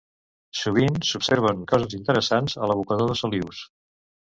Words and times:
Sovint 0.61 0.97
s'observen 1.11 1.61
coses 1.75 1.95
interessants 2.01 2.61
a 2.65 2.73
l'abocador 2.75 3.15
de 3.15 3.23
Solius. 3.25 3.67